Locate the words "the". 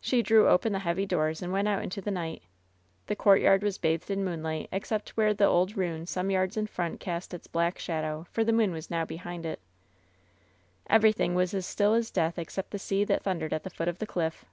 0.72-0.80, 2.00-2.10, 3.06-3.14, 5.32-5.44, 8.42-8.52, 12.72-12.78, 13.62-13.70, 14.00-14.04